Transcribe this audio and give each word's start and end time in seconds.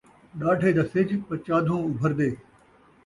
ݙاڈھے 0.39 0.69
دا 0.77 0.83
سِجھ 0.91 1.13
پچادھوں 1.27 1.79
ابھردے 1.87 2.29